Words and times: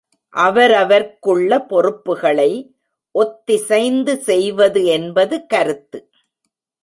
அவரவர்க்குள்ள 0.33 1.67
பொறுப்புகளை 1.67 2.51
ஒத்திசைந்து 3.15 4.13
செய்வது 4.19 4.85
என்பது 4.85 5.45
கருத்து. 5.45 5.99